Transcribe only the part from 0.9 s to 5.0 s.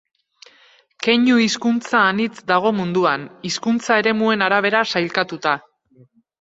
Keinu hizkuntza anitz dago munduan, hizkuntza eremuen arabera